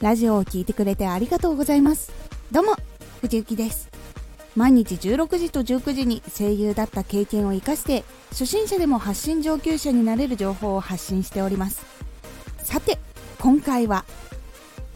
[0.00, 2.12] ラジオを聴いてくれてありがとうございます。
[2.52, 2.76] どうも
[3.20, 3.90] 藤幸です。
[4.54, 11.84] 毎日16時と19時に声優だった経験を生かして初心者でも発信上級者になれる情報を発信しております。
[12.58, 12.98] さて
[13.40, 14.04] 今回は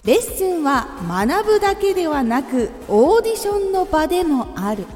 [0.05, 4.87] レッスンは学ぶだけではなくオーディションの場でもある。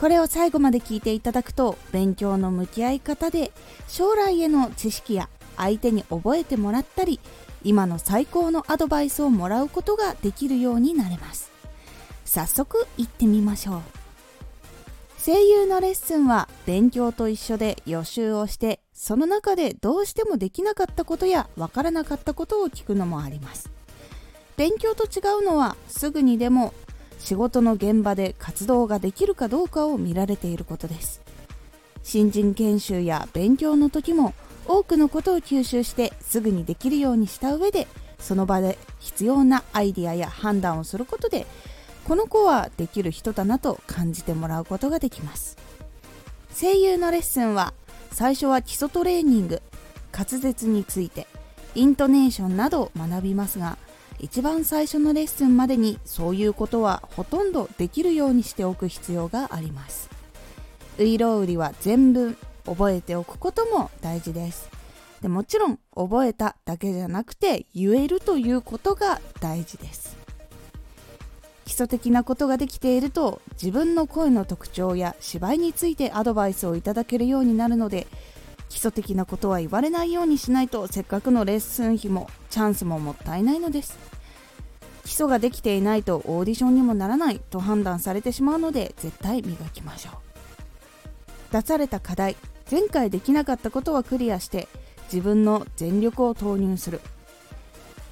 [0.00, 3.50] これを最後まで聞いていただくと勉強の向き合い方で
[3.88, 7.18] 将来への知識や相手に覚えてもらったり
[7.68, 11.50] 今の最高のアドバイスをもらうことができるようになれます。
[12.24, 13.82] 早速行ってみましょう。
[15.22, 23.70] 声優のレッスンは勉強と一緒で予習をしてその中でどうしてもできなかったことやわからなかったことを聞くのもあります。
[24.56, 26.72] 勉強と違うのはすぐにでも
[27.18, 31.20] 仕事の現場で活動ができるかどうかを見られていることです。
[32.02, 34.32] 新人研修や勉強の時も
[34.68, 37.88] 多くのことを吸収してすぐにできるようにした上で
[38.18, 41.46] その場で必要なアイディアや判断をすることで
[42.04, 45.58] この子はできる人だなと感じてもらうことができます。
[46.58, 47.74] 声優のレッスンは
[48.10, 49.62] 最初は基礎トレーニング
[50.12, 51.26] 滑舌について
[51.74, 53.78] イントネーションなどを学びますが
[54.18, 60.10] 一番最初のレッスンまでにそういうことはほとんどできるようにしておく必要があります。
[60.98, 62.36] ウイロウリは全文
[62.68, 64.68] 覚えておくことも大事です。
[65.20, 70.16] でもちろん覚えただけじゃなくて言えるということが大事です。
[71.64, 78.06] 基礎的なことができていると自分の声の特徴や芝居についてアドバイスをいただけるようになるので
[78.68, 83.98] 基礎的なことは言われないようにしないとせっかくのレッスン費もチャンスももったいないのです。
[85.04, 90.14] 基礎ができていないとオーディションにもならないと判断されてしまうので絶対磨きましょう。
[91.52, 92.36] 出された課題
[92.70, 94.68] 前回できなかったことはクリアして
[95.12, 97.00] 自分の全力を投入する。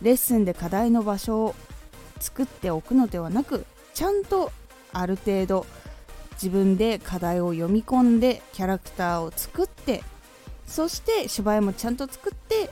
[0.03, 1.55] レッスンで課題の場所を
[2.21, 3.65] 作っておくのではなく
[3.95, 4.53] ちゃんと
[4.93, 5.67] ある程度
[6.33, 10.03] 自分で課題を読み込んでキャラクターを作って
[10.67, 12.71] そして芝居もちゃんと作って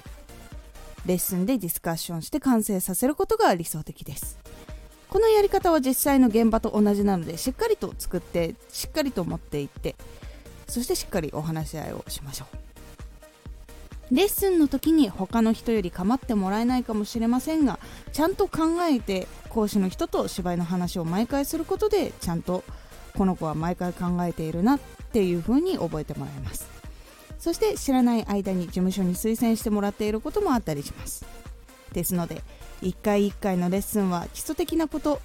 [1.07, 4.39] レッスンでディスカッションして完成させることが理想的です。
[5.09, 9.95] このやり方は実際の現場と同じなのでしっかりと作ってしっかりと持っていって
[10.67, 14.15] そしてしっかりお話し合いをしましょう。
[14.15, 17.79] レッスンの時に他の人より構ってもらえないかもしれませんが
[18.13, 22.65] ちゃんと考えて講師の人と芝居の話を毎回することでちゃんと
[23.17, 24.81] この子は毎回考えているなっ
[25.13, 26.69] ていう風に覚えてもらえます。
[27.39, 31.25] そして知らない間に事務所に推薦してもらっていることもあったりします。
[31.93, 32.43] ですので
[32.83, 35.21] 1回1回のレッスンは基礎的なこと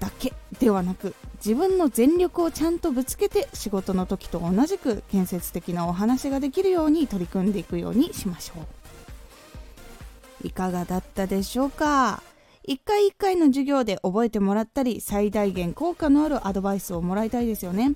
[0.00, 0.32] だけ
[0.62, 8.60] ではなく自分の全力をちゃんとぶつけて仕事の時と同じく建設的なお話ができるように取り組んでいくようにしましょ
[10.44, 10.46] う。
[10.46, 12.22] いかがだったでしょうか？
[12.62, 17.94] 一回一回の授業で覚えてもらったり最大限効果のあるアドバイスをもらいたいですよね。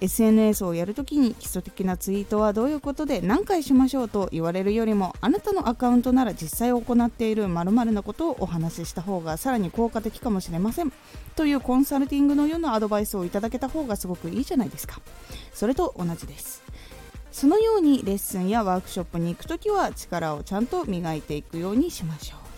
[0.00, 10.92] SNS をやるときに基礎的なツイートはどういうことで何回しましょうと言われるよりもあなたのアカウントなら実際行っている〇〇なことをお話しした方がさらに効果的かもしれません。
[11.36, 15.00] というコンサルティングのようなアドバイスをいただけた方がすごくいいじゃないですか。
[15.52, 16.62] それと同じです。
[17.32, 22.49] そのようにレッスンやワークショップに行くときは力をちゃんと磨いていくようにしましょう。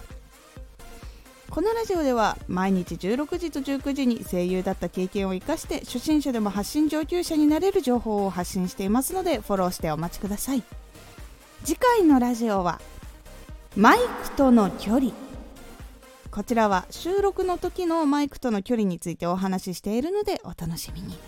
[1.52, 10.62] このラジオでは毎日16時と19時に声優だった経験を生かして初心者でも発信上級者になれる情報を発信していますのでフォローしてお待ちください。
[11.62, 12.80] 次回のラジオは
[13.76, 15.12] マイクとの距離。
[16.30, 21.18] こちらは収録の時のマイクとの距離についてお話ししているのでお楽しみに。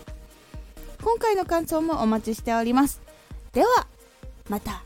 [1.03, 2.99] 今回の感想もお待ちしております。
[3.53, 3.67] では
[4.49, 4.85] また。